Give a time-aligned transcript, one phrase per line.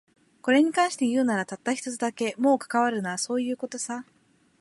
[0.41, 2.33] これに関して言うなら、たった一つだけ。
[2.39, 4.03] もう関わるな、そういう事さ。